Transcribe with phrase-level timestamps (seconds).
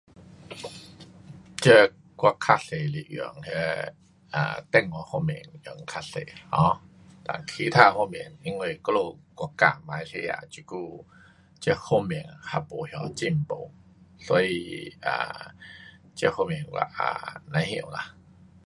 [1.63, 1.67] 这
[2.21, 3.23] 我较多是用
[4.31, 6.01] 那电话方面用较多
[6.57, 8.91] um 其他方面因为我
[9.45, 10.39] 们在马来西亚
[11.59, 13.71] 这方面还没有进步，
[14.19, 15.53] 所以啊
[16.15, 16.65] 这方面
[16.95, 17.97] 啊我也不懂。